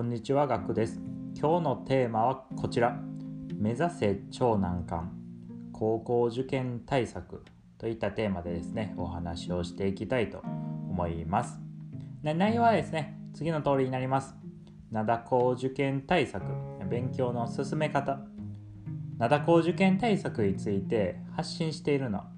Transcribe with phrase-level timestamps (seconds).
[0.00, 0.98] こんにちは、ガクです。
[1.38, 2.98] 今日のテーマはこちら。
[3.58, 5.12] 目指せ超難関
[5.74, 7.44] 高校受験対策
[7.76, 11.60] といったテーマでですね、お話をしていきたいと思います。
[12.22, 14.34] 内容はですね、次の通りになります。
[14.90, 16.46] 灘高受験対策、
[16.88, 18.20] 勉強の進め方。
[19.18, 22.30] 灘高受験対策について発信しているのは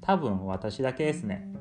[0.00, 1.52] 多分私だけですね。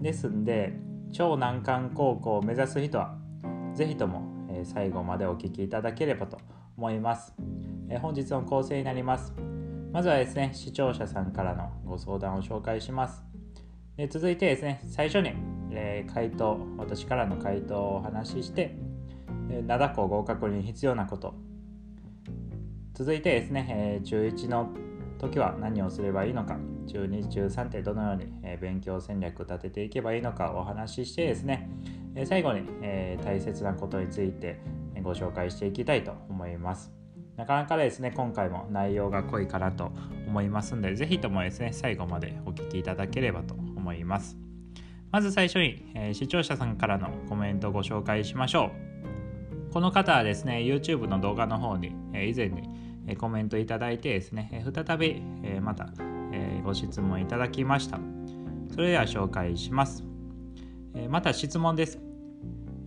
[0.00, 0.72] ですんで、
[1.12, 3.18] 超難関高校を目指す人は、
[3.74, 4.31] 是非とも
[4.64, 6.38] 最後までお聴きいただければと
[6.76, 7.34] 思います。
[7.88, 9.34] え本日の構成になります。
[9.92, 13.22] まずはですね、視聴者さんからのご相談を紹介します。
[14.08, 15.32] 続いてですね、最初に、
[15.70, 18.74] え回答、私からの回答をお話しして、
[19.66, 21.34] 灘校合格に必要なこと。
[22.94, 24.70] 続いてですね、え中1の
[25.18, 31.68] 時は何をすればいいのか、中2、中3ってどのように勉強戦略立てていけばいいのかお話ししてですね、
[32.24, 34.60] 最後にえ大切なことについて
[35.02, 36.92] ご紹介していきたいと思います。
[37.36, 39.90] なかなかですね、今回も内容が濃いかなと
[40.26, 44.36] 思いますので、ぜひともですね、最後までお聞きいただければと思います。
[45.10, 48.70] まず最初に、え視聴者さんからのコメントをご紹介しましょ
[49.70, 49.72] う。
[49.72, 52.68] この方はですね、YouTube の動画の方に、え以前に、
[53.06, 55.88] えコメントいただいてですね、え再び、えまた、
[56.32, 57.98] えご質問いただきました。
[58.70, 60.11] それでは紹介します。
[61.08, 61.98] また質問です。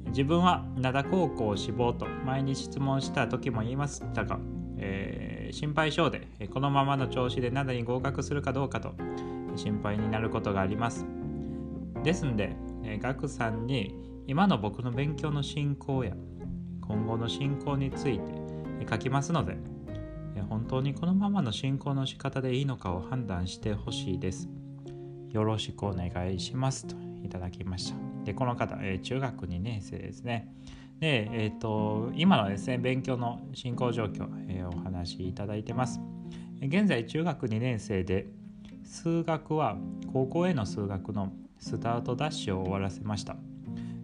[0.07, 4.39] 自分は灘高校志望と前に質問した時も言いましたが、
[4.77, 8.93] えー、心配性でこのままの調子で灘に合格するかどうかと
[9.55, 11.05] 心配になることがあります。
[12.03, 13.95] ですんで、えガクさんに
[14.27, 16.13] 今の僕の勉強の進行や
[16.81, 18.33] 今後の進行について
[18.89, 19.57] 書きますので、
[20.49, 24.49] 本当にこのままの進行の仕方でいいのかを判断してほしいです。
[25.31, 27.95] よろしくお願いしますといただきました。
[28.23, 30.47] で、この方、えー、中学2年生ですね。
[30.99, 35.99] で、えーと、今のですね、勉強の進行状況、えー、お話しいただいてます。
[36.61, 38.27] 現在、中学2年生で、
[38.83, 39.77] 数学は
[40.13, 43.35] 高校への数学のスタートダッシュを終わらせました。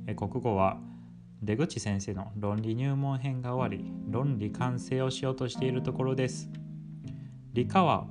[0.07, 0.79] え国語は
[1.41, 6.49] 出口先生の論理入門編が終わり、論理完成をしようとしているところです。
[7.53, 8.07] 理科は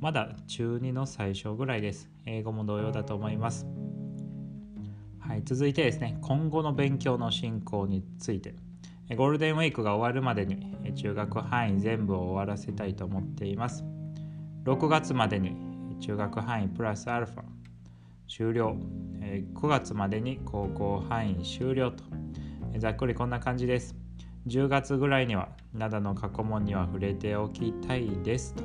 [0.00, 2.10] まだ中2の最初ぐらいです。
[2.26, 3.77] 英語も同様だと思います。
[5.28, 8.54] はい、続いてですね、今後の勉強の進行について。
[9.14, 13.84] ゴールデンウィークが終わるまでに中学範囲全部を終わらせたいと思っています。
[14.64, 15.54] 6月までに
[16.00, 17.42] 中学範囲プラスアルファ
[18.26, 18.74] 終了。
[19.20, 22.04] 9月までに高校範囲終了と。
[22.78, 23.94] ざっくりこんな感じです。
[24.46, 28.64] 10月ぐらいには灘の過去問には触れておきたいですと。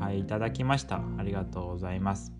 [0.00, 1.02] はい、いただきました。
[1.18, 2.37] ありがとうございます。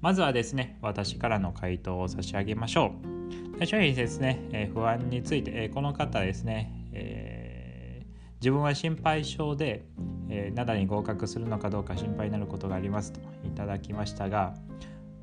[0.00, 3.10] まずはですね、私からの回答を差し上げましょう。
[3.58, 9.84] 最初にですね、えー、不安について、えー、この方ですね、えー、自分は心配性で、
[10.30, 14.54] えー、灘に合格するのかどうか心配になることがありますといただきましたが、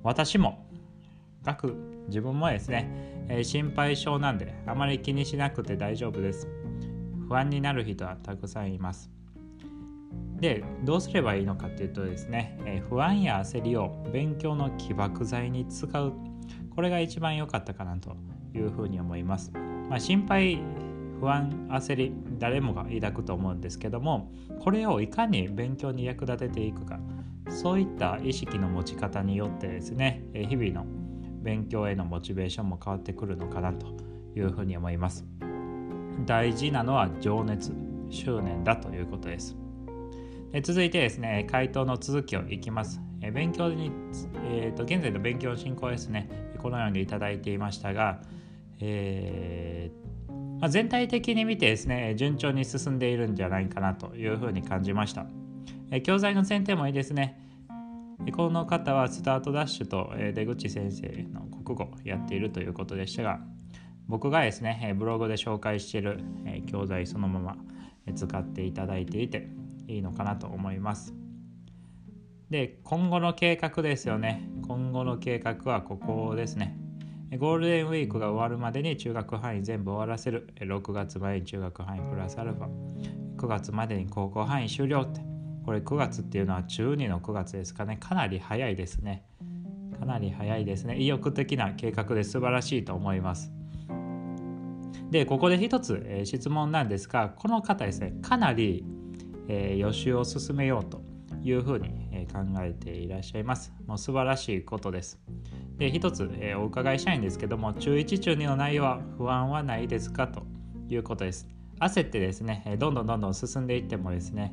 [0.03, 0.67] 私も、
[1.43, 1.73] 学、
[2.07, 6.47] 自分もですね、え、心配性なんで、あまり気にしなくて大丈夫です。
[7.27, 9.16] 不安になる人はたくさんいます。
[10.39, 16.13] でどうすればいいのかっていうとですね、えー、不安や焦りを勉強の起爆剤に使う。
[16.75, 18.15] これが一番良かったかなと
[18.53, 19.51] いうふうに思います、
[19.89, 20.61] まあ、心配
[21.19, 26.99] 不安焦り誰もが抱くと思うんですけどもこれをいかに勉強に役立てていくか。
[27.49, 30.85] そういった意識の持ち方によってですね日々の
[31.41, 33.87] 勉強へのモチベーションも変わってくるのかなと
[34.35, 35.25] いうふうに思います。
[36.25, 37.73] 大事なのは情熱
[38.09, 39.55] 執念だということです。
[40.53, 43.01] え続いてですね、回答の続きをいきます。
[43.21, 43.91] え勉強に、
[44.45, 48.21] えーと、現在の勉強の進行ですね、このようにいただいていましたが、
[48.79, 55.25] えー、まあ、全体的に見てですね、順調に進んでいるんじゃないかなというふうに感じました。
[55.91, 57.39] え教材の選定もいいですね。
[58.35, 63.39] この方はスタートダッシュと出口先生の国語やっているということでしたが、
[64.07, 66.19] 僕がですね、ブログで紹介している
[66.65, 67.57] 教材そのまま
[68.15, 69.49] 使っていただいていて、
[69.87, 71.13] いいのかなと思います。
[72.49, 74.49] で、今後の計画ですよね。
[74.67, 76.77] 今後の計画はここですね。
[77.37, 80.47] ゴールデンウィークが終わるまでに中学範囲全部終わらせる。
[80.61, 82.67] 6月前に中学範囲プラスアルファ。
[83.37, 85.19] 9月までに高校範囲終了って。
[85.65, 87.97] これ9月っていうのは中2の9月ですかね。
[87.97, 89.25] かなり早いですね。
[89.99, 90.97] かなり早いですね。
[90.97, 93.51] 意欲的な計画で素晴らしいと思います。
[95.11, 98.85] で、ここで一つ、えー、質問なんですが、この方ですね、かなり
[99.47, 101.01] えー、予習を進めようと
[101.43, 103.73] いうふうに、え考えていらっしゃいます。
[103.85, 105.19] もう素晴らしいことです。
[105.77, 110.27] で、一つ、えー、お伺いしたいんですけども、中1、中2の内容は不安はないですか？
[110.27, 110.43] と
[110.89, 111.47] いうことです。
[111.79, 114.51] 焦ってですねどんどんどんどん進んでいってもですね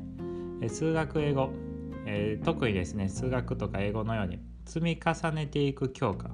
[0.67, 1.49] 数学英語、
[2.05, 6.29] えー、特にですね数学とか英語のように積み重ねていく教科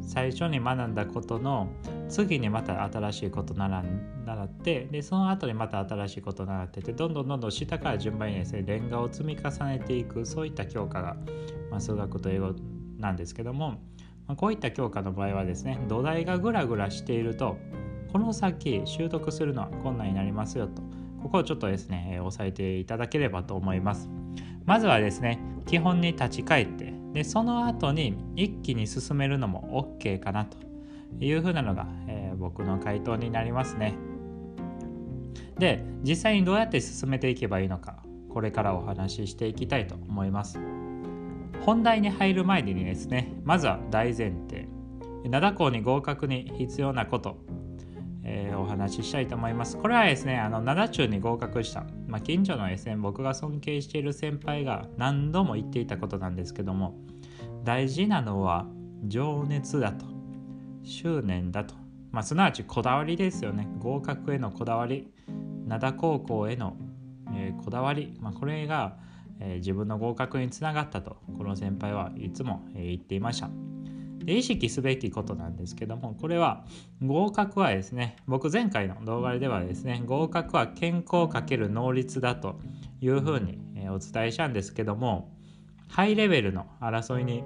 [0.00, 1.68] 最初に学んだことの
[2.10, 11.16] 次にまた新しいこと習ってでその後にまた新しいこと習っててどんどんどんどん下から順番にですねレンガを積み重ねていくそういった教科が、
[11.70, 12.54] まあ、数学と英語
[12.98, 13.70] なんですけども、
[14.26, 17.56] まあ、こういった教科の場合はですね土台がグラグラしていると
[18.12, 20.82] この先習得するのは困難になりますよと。
[21.22, 24.08] ここをちょっとですね押さえていただければと思います。
[24.64, 30.69] まずはですね基本に立ち返ってでその後に一気に進めるのも OK かなと。
[31.18, 33.94] いうふうなのが、えー、僕の回答になりますね。
[35.58, 40.58] で実際にどうやって進めていけばいいのかこれからお話ししていきたいと思います。
[41.60, 44.68] 本題に入る前にですねまずは大前提。
[45.28, 47.36] 灘校に合格に必要なこと
[48.22, 49.76] えー、お話ししたいと思います。
[49.76, 56.96] これはですね、あの灘中に合格した、まあ、近所のですね、僕が尊敬している先輩が何度も言っていたことなんですけども、
[57.64, 58.66] 大事なのは
[59.04, 60.06] 情熱だと、
[60.84, 61.74] 執念だと、
[62.12, 63.68] まあ、すなわちこだわりですよね。
[63.78, 65.08] 合格へのこだわり、
[65.66, 66.76] 灘高校への、
[67.34, 68.96] えー、こだわり、まあ、これが、
[69.40, 73.50] えー、自分の合格につながったと、この先輩はいつも、え言っていました。
[74.24, 76.64] で意識すべきことなんですけどもこれは
[77.02, 82.60] 合格はですね僕前回の動画ではですね合格は健康×能率だと
[83.00, 85.32] いうふうにお伝えしたんですけども
[85.88, 87.42] ハイレベルの争いに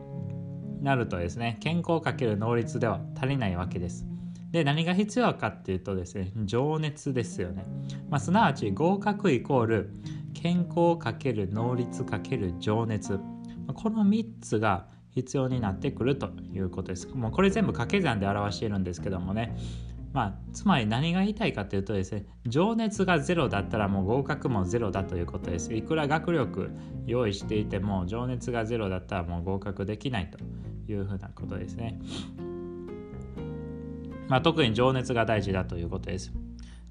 [0.85, 4.07] なるとですね健康×能率では足りないわけです。
[4.53, 7.65] で何が必要かっていうとですね情熱ですよね、
[8.09, 9.91] まあ、すなわち合格イコール
[10.33, 13.19] 健康×能率×情熱
[13.75, 17.09] この3つが必要になってくるということです。
[17.09, 19.57] もうこれ全部掛け算で表しているんですけどもね。
[20.13, 25.75] まあ、つまり何が言いたいかというとですね、情熱がゼロだったらもう合格もゼロだということです。
[25.75, 26.71] いくら学力
[27.07, 30.39] 用意していても情熱がゼロだったらもう合格できないと
[30.89, 31.99] いうふうなことですね。
[34.29, 36.33] まあ、特に情熱が大事だということです。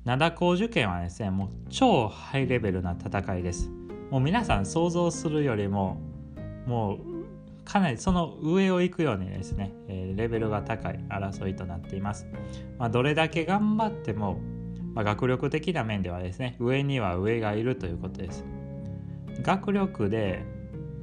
[0.06, 3.70] 灘高受験はですね、もう超ハイレベルな戦いです。
[4.12, 5.98] もう皆さん想像するよりも
[6.68, 7.14] もう
[7.66, 12.28] かなりその上を行くようにですね、えレベルが高い争いとなっています。
[12.78, 14.40] まあ、どれだけ頑張っても、
[14.94, 18.46] まあ、学力的な面ではですね上には上がいるということです。
[19.42, 20.46] 学力で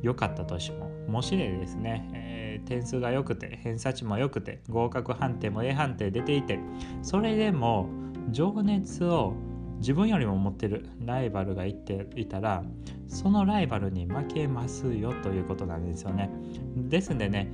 [0.02, 6.58] 良かったとしても模試でですね、えー、点数が良くて偏差値も良くて合格判定も A 判定出ていて
[7.02, 7.88] それでも
[8.30, 9.34] 情熱を
[9.78, 12.62] 自分よりも持ってるライバルがいていたら
[13.08, 16.30] そのライバルに負けますよということなんですよね。
[16.76, 17.50] ですんでね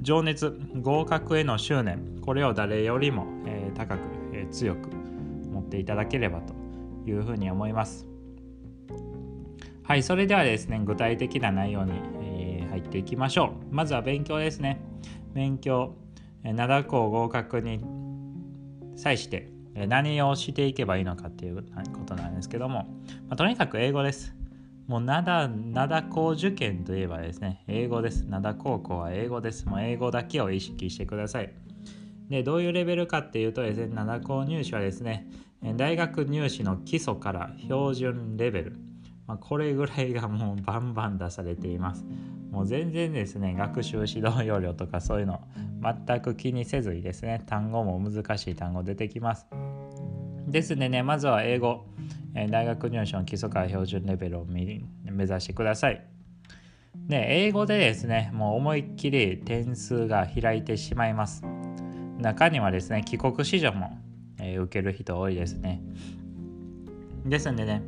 [0.00, 4.00] 情熱合格への執念これを誰よりも、えー、高く、
[4.32, 4.88] えー、強く
[5.52, 6.54] 持っていただければと
[7.06, 8.09] いうふうに思います。
[9.90, 14.80] はいそれではですね具体的な内容に、えー、入っていきましょうまずは勉強ですね
[15.34, 15.96] 勉強
[16.44, 17.80] 灘校合格に
[18.96, 22.84] 際して何をしていけばいいのかっていうことなんですけども、
[23.28, 24.32] まあ、とにかく英語です。
[24.86, 28.26] もう灘、灘高受験といえばですね、英語です。
[28.28, 29.66] 灘高校は英語です。
[29.66, 31.52] もう英語だけを意識してください。
[32.28, 35.28] で、どういうレベルかっていうとですね、灘高入試はですね、
[35.76, 38.89] 大学入試の基礎から標準レベル、
[39.30, 42.04] まあ、これぐらいがもうバンバン出されています。
[42.50, 45.40] もう全然ですね、学習指導要領とかそういうの
[45.80, 49.46] 全く気にせずにですね、単語も難しい単語出てきます。
[50.48, 51.86] ですね、まずは英語、
[52.34, 56.04] え大学入試の基礎から標準レベルを目指してください。
[57.06, 61.44] で、英語でですね、もう思いっきり点数が開いてしまいます。
[62.18, 63.96] 中にはですね、帰国子女も、
[64.40, 65.80] えー、受ける人多いですね。
[67.24, 67.80] ですんでね、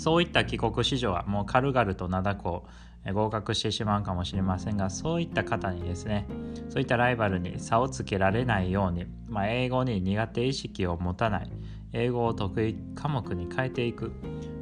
[0.00, 2.64] そういった帰国子女はもう軽々と灘校
[3.12, 6.26] 合格してしまうかもしれませんがそういった方にですね
[6.70, 11.50] そういったライバルに差をつけられないように、まあ、英語に苦手意識を持たない
[11.92, 14.12] 英語を得意科目に変えていく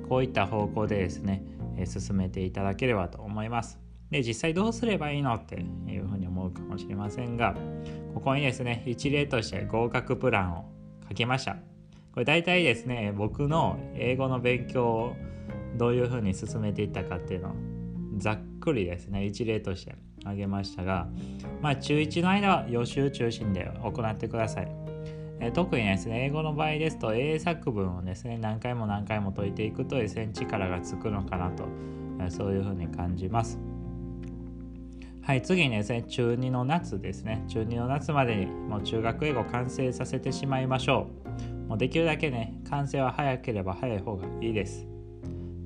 [0.09, 1.45] こういった方向でですね
[1.87, 3.79] 進めていただければと思います。
[4.11, 7.55] で実際どうすればいいのっていうふうに思うかもしれませんが
[8.15, 10.65] ここにですね一例として合格プランを
[11.09, 11.57] 書きました
[12.19, 15.17] これ大体ですね僕の英語の勉強を
[15.77, 17.53] どういうふうに進めていったかっていうのを
[18.17, 21.07] ざっくりですね一例として挙げましたが、
[21.63, 24.69] まあ、中1の間は予習中心で行ってください。
[25.39, 31.69] え特にですね、英語の場合ですと英作文をですね、何回も何回も解いていくとですね、力がつくのかなと、
[32.21, 33.61] えそういうふうに感じます。
[35.23, 37.45] はい、次にですね、中2の夏ですね。
[37.47, 41.07] 中2の夏までにもう中学英語完成させてしまいましょ
[41.55, 41.58] う。
[41.69, 44.87] もうできるだけね完成は早ければ早い方がいいです。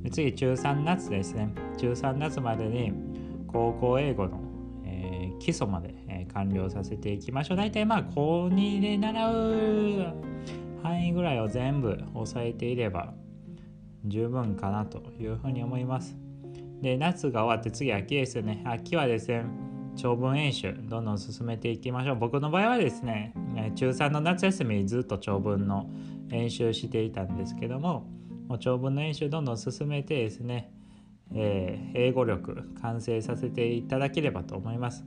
[0.02, 1.54] で次中3夏ですね。
[1.78, 2.92] 中3夏までに
[3.46, 4.40] 高校英語の、
[4.84, 7.56] えー、基礎まで、えー、完了させていきましょう。
[7.56, 10.14] 大体まあ高2で習う
[10.82, 13.14] 範囲ぐらいを全部押さえていれば
[14.04, 16.16] 十分かなというふうに思います。
[16.80, 18.64] で夏が終わって次秋ですよね。
[18.66, 19.44] 秋はですね
[19.94, 22.16] 長文演習どんどん進めていきましょう。
[22.16, 23.34] 僕の場合はですね
[23.74, 25.90] 中3の夏休みずっと長文の
[26.30, 28.06] 演習していたんですけども
[28.48, 30.72] もう長文の演習どんどん進めてですね、
[31.34, 35.04] えー、英語力完成させていただければと思います。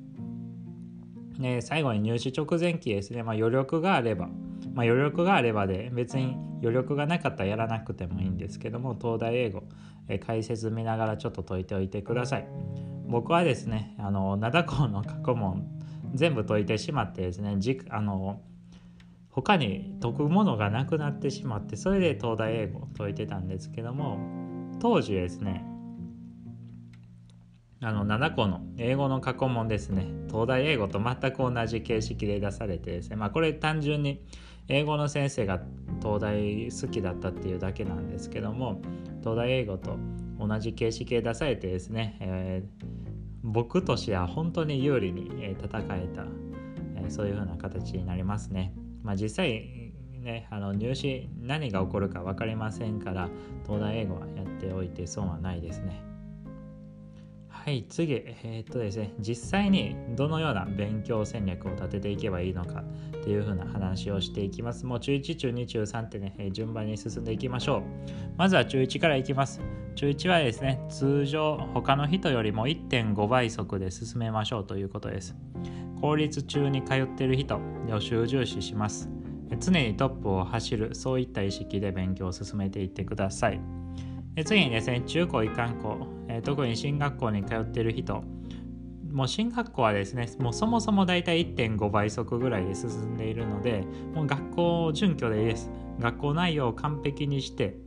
[1.40, 4.28] で最後に入試直前期ですね、まあ、余力があれば、
[4.74, 9.64] まあ、余力があればで別に余力がなかったらやらなくてもいいんですけども東大英語、
[10.08, 12.48] え解説見ながらちょっと解いておいてください。
[13.08, 15.68] 僕はですねあの灘校の過去問
[16.16, 18.42] 全部解いてしまってですねじあの
[19.30, 24.18] 他に解くものがなくなってしまってそれで東大英語を解いてたんですけども
[24.80, 25.66] 当時ですね
[27.82, 34.24] あの7個の英語の過去問ですね東大英語と全く同じ形式で出されてですねまあこれ単純に
[34.68, 35.62] 英語の先生が
[36.02, 38.82] 東大好きだったっていうだけなんですけども
[39.20, 39.98] 東大英語と
[40.40, 43.15] 同じ形式で出されてですね、えー、
[43.46, 46.26] 僕としては本当に有利に戦えた、
[46.98, 48.74] え、そういうふうな形になりますね。
[49.04, 49.94] まあ、実際
[50.26, 53.30] ねあの入試何が起こるか分かりませんから
[53.64, 56.15] 東大英語はやっておいて損はないですね。
[57.66, 62.84] はい次えー、っとですね実際にどのような勉強戦略を立てていけばいいのか
[63.18, 64.86] っていう風な話をしていきます。
[64.86, 67.82] もう中1中2中3ってねえ順番に進んでいきましょう。
[68.38, 69.62] まずは中1からいきます。
[69.96, 75.36] 中1はですね通常他の人よりも1.5倍速で進めましょうということです。
[76.00, 79.10] 公立中に通っている人予習重視します。
[79.60, 83.85] 常にトップを走るそういった意識で勉強を進めていってください。
[84.44, 88.24] 次にですね中高一貫校、えー、特に進学校に通ってる人。
[89.12, 95.72] もう進学校はですねもうそもそも大体1.5倍速ぐらいで進んでいるのでもう学校を準拠でいいです。
[96.02, 97.78] 学校内容を完璧にして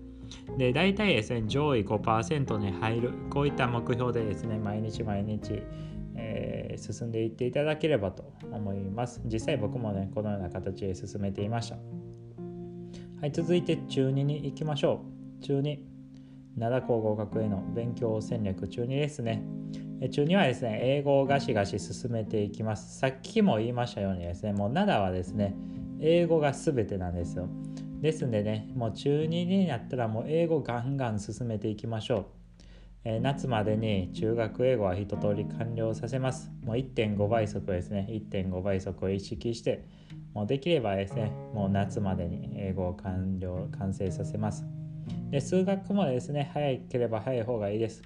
[0.56, 5.62] で大体ですね上位5%に入るこういった目標でですね毎日毎日、
[6.16, 9.20] えー、進んでいっていただければと思います。
[9.26, 11.76] 実際僕もねこのような形で進めていました。
[13.20, 15.04] はい続いて中2に行きましょ
[15.40, 15.42] う。
[15.42, 15.97] 中2
[16.58, 19.42] 灘高合格への勉強戦略中2ですね。
[20.10, 22.98] 中2はですね、英語をガシガシ進めていきます。
[22.98, 25.56] さっきも言いましたようにですね、もう灘はですね、
[26.00, 27.48] 英語が全てなんですよ。
[28.00, 32.26] ですんでね、もう中2になったらもう英語ガンガン進めていきましょう。
[33.04, 36.52] えー、夏までに中学英語は一通り完了させます。
[36.64, 38.06] もう1.5倍速ですね。
[38.10, 39.84] 1.5倍速を意識して、
[40.34, 44.64] もうできればですね、もう夏までに英語を完了、完成させます。
[45.30, 48.02] で数学もですね早ければ早い方がいいです。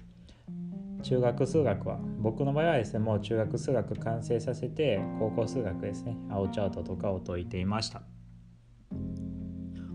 [1.03, 8.01] 中学数学は僕の場合はですねもう中学数学完成させて高校数学ですね青チャートとかを解いていました。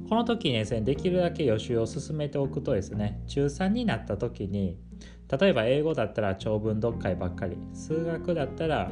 [0.09, 4.79] この時にですねできるだけ予習を進めておくとですね中3になった時に
[5.39, 8.91] 例えば英語だったら長文読解ばっかり数学だったら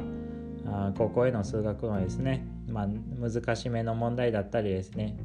[0.67, 5.17] あ高校への数学のですね、まあ、難しめの問題だったりですね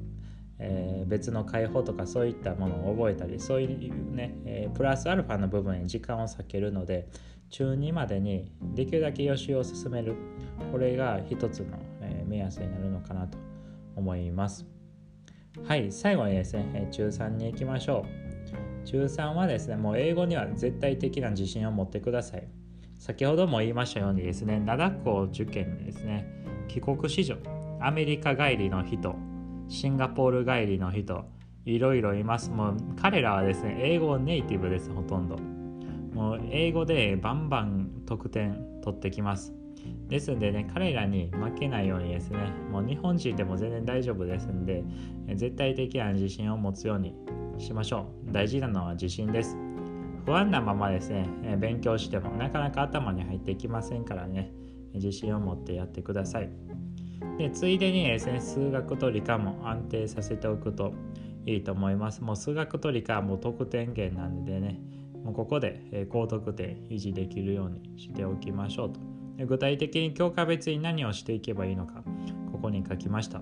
[0.64, 7.08] えー、別の解放とかそういったものを覚えたりそういうね、えー、プラスアルファの部分に時間を割けるので
[7.50, 10.14] 中2までにできるだけ予習を進める。
[10.70, 13.36] これが一つの、えー、目安になるのかなと
[13.96, 14.66] 思います。
[15.64, 18.06] はい最後にですね中3に行きましょ
[18.82, 18.86] う。
[18.86, 22.48] 中3はですねもう英語には絶対的な自信を持ってください。
[22.98, 26.24] 先ほども言いましたようにですね灘校受験ですね。
[26.68, 27.36] 帰国子女。
[27.80, 29.31] アメリカ帰りの人。
[29.72, 31.24] シンガポール帰りの人
[31.64, 32.50] いろいろいます。
[32.50, 35.38] もう彼らはですね英語ネイティブですほとんど。
[36.12, 39.54] もう英語でバンバン得点取ってきます。
[40.08, 42.38] ですんでね彼らに負けないようにですね
[42.70, 44.84] もう日本人でも全然大丈夫ですんで
[45.34, 47.14] 絶対的な自信を持つように
[47.56, 48.30] しましょう。
[48.30, 49.56] 大事なのは自信です。
[50.26, 51.26] 不安なままですね
[51.58, 54.52] 勉強してもなかなか頭に入っていきませんからね
[54.92, 56.50] 自信を持ってやってください。
[57.38, 60.92] でついでにですね数学と理科も安定させておくと
[61.46, 62.22] いいと思います。
[62.22, 64.80] もう数学と理科はもう得点源なんでね
[65.24, 69.00] もうここで高得点維持できるようにしておきましょうと。
[69.36, 72.02] で具体的に教科別に何をしていけばいいのか
[72.52, 73.40] ここに書きました。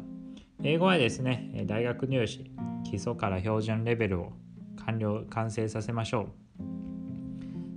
[0.62, 2.50] 英語はですね大学入試
[2.84, 4.32] 基礎から標準レベルを
[4.84, 6.28] 完了完成させましょ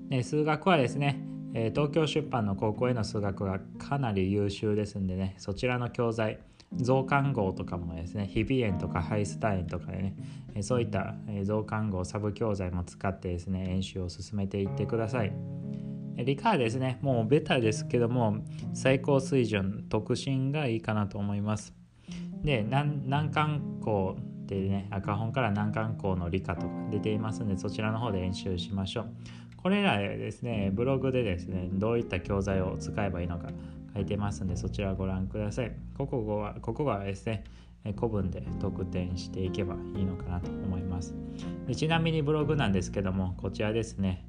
[0.07, 0.09] う。
[0.09, 6.39] で数学はですねえ東京出版の高校への数学がかなり優秀ですんでねそちらの教材
[6.75, 10.15] 増刊号とかもですね日比園とかハイスタインとかでね
[10.61, 15.33] そういった増刊号サブ教材も使ってですね演習を進めていってください。
[16.15, 18.37] 理科はですねもうベタですけども
[18.73, 21.73] 最高水準特進がいいかなと思います。
[22.43, 29.05] で難関校でね赤本から難関校の理科とか出ていますのでそちらの方で演習しましょう。
[29.63, 33.47] これらですねブログでですねどういった教材を使えばいいのか
[33.95, 35.71] 書いてますのでそちらをご覧ください。
[35.97, 37.45] ここはここがですね
[37.95, 41.15] 古文で得点していけばいいのかなと思います。
[41.65, 44.25] でちなみにブログなんですけどもこちらですね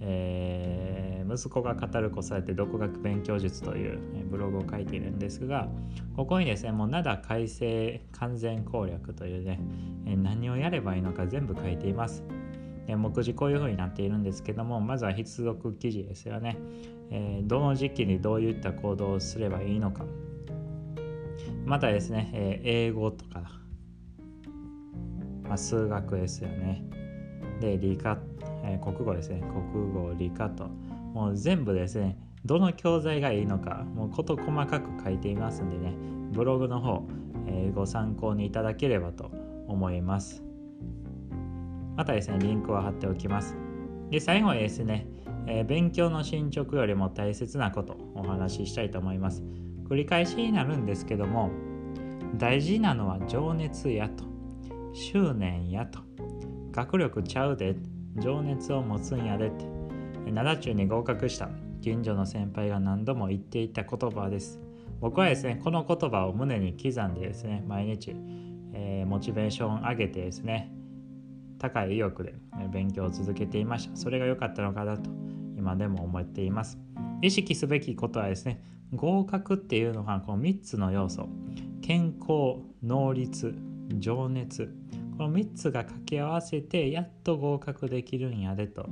[0.00, 3.98] えー、息子が語る子育て独学勉強術という
[4.30, 5.68] ブログを書いているんですが
[6.16, 9.60] ここにですねもう灘改正完全攻略というね
[10.04, 12.22] 何をやればいいのか全部書いています
[12.96, 16.56] 目次こういう風になっているんですけどもまずは必読記事ですよね、
[17.10, 20.04] えー、どの時期にどういった行動をすればいいのか。
[21.64, 23.42] またですね、え、英語とか、
[25.44, 26.82] まあ、数学ですよね。
[27.60, 28.18] で理科
[28.64, 29.42] え、国語ですね。
[29.72, 30.66] 国語理科と。
[31.12, 35.94] もう全部ですねどの教材がいいのかもう事細かく書いていますんでね
[36.32, 37.02] ブログの方、
[37.46, 39.30] え、ご参考にいただければと
[39.66, 40.47] 思います。
[41.98, 43.56] またですねリンクを貼っておきます。
[44.08, 45.08] で最後にですね、
[45.48, 49.42] えー、勉強の進捗よりも大切なことお話ししたいと思います。
[49.90, 51.50] 繰り返しになるんですけども
[52.36, 54.22] 大事なのは情熱やと。
[54.94, 55.98] 執念やと。
[56.70, 57.74] 学力ちゃうで
[58.16, 59.64] 情熱を持つんやでって。
[60.30, 61.50] 灘中に合格した
[61.82, 64.60] 近所の先輩が何度も言っていた言葉です。
[65.00, 68.14] 僕はですねこの言葉を胸に刻んでですね毎日、
[68.72, 70.77] えー、モチベーション上げてですね
[71.58, 72.34] 高い意欲で
[72.72, 73.96] 勉強を続けていました。
[73.96, 75.10] それが良かったのかなと
[75.56, 76.78] 今でも思っています。
[77.20, 78.62] 意識すべきことはですね
[78.94, 81.28] 合格っていうのはこの3つの要素。
[81.82, 83.54] 健康能率
[83.98, 84.74] 情熱。
[85.16, 88.86] この3つが掛け合わせてやっと合格できるんやでと。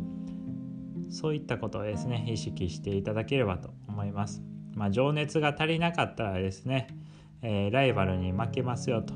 [1.09, 4.42] そういったことをですね意識していただければと思います。
[4.74, 6.88] まあ、情熱が足りなかったらですね、
[7.42, 9.14] えー、ライバルに負けますよと。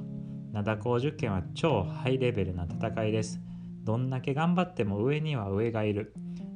[0.52, 3.40] 灘高受験は超ハイレベルな戦いです。
[3.84, 6.12] どんだけ頑張っても上には上がいる。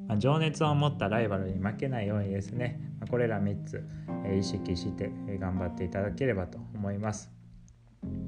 [0.08, 3.82] まあ、情熱を持ったライバルに負けないようにですね、まあ、これら3つ、
[4.24, 7.32] えー、意識して頑張っていただければと思います。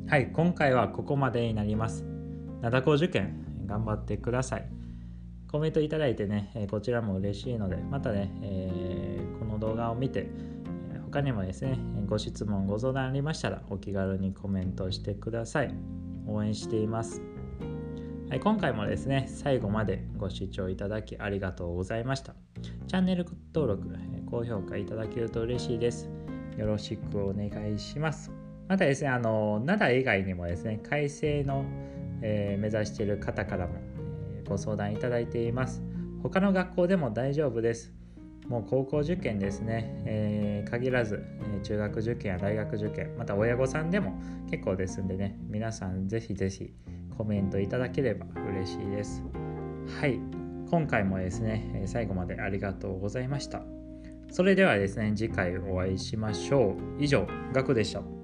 [0.07, 2.05] はい、今回はここまでになります。
[2.63, 4.69] 灘高受験頑張ってください。
[5.51, 10.29] コメントいただいてね、こちらも嬉しいので、またね、えー、この動画を見て、
[11.07, 15.75] 他にもですね、ご質問、ご相談ありましたら、お気軽にコメントしてください。
[16.27, 17.23] 応援しています。
[18.29, 22.35] はい、今回もですね、最後までご視聴いただきありがとうございました。
[22.87, 23.89] チャンネル登録、
[24.31, 26.11] 高評価いただけると嬉しいです。
[26.59, 28.31] よろしくお願いします。
[28.69, 31.65] またですね、あの、灘以外にもですね、改正の
[32.23, 33.75] えー、目指している方からも、
[34.35, 35.83] え、ご相談いただいています
[36.23, 37.93] 他の学校でも大丈夫です
[38.49, 41.23] もう高校受験ですね、えー、限らず、
[41.57, 45.39] え中学受験や大学受験また親御さんでも結構ですんでね。
[45.49, 46.73] 皆さんぜひぜひ
[47.17, 49.23] コメントいただければ嬉しいです。
[50.01, 50.21] はい。
[50.71, 53.63] 今回もですね最後までありがとうございました。
[54.31, 57.03] それではですね次回お会いしましょう。
[57.03, 58.16] 以上ガクでした。